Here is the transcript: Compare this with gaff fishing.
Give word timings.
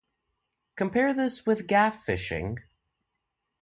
Compare 0.77 1.13
this 1.13 1.45
with 1.45 1.67
gaff 1.67 2.03
fishing. 2.03 2.57